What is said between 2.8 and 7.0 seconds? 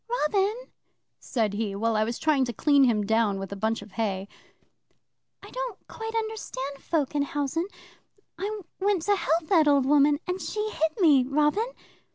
him down with a bunch of hay, "I don't quite understand